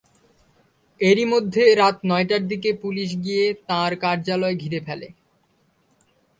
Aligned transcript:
এরই 1.01 1.25
মধ্যে 1.25 1.63
রাত 1.75 1.97
নয়টার 2.03 2.43
দিকে 2.47 2.69
পুলিশ 2.83 3.09
গিয়ে 3.23 3.45
তাঁর 3.69 3.91
কার্যালয় 3.95 4.55
ঘিরে 4.55 4.79
ফেলে। 4.87 5.07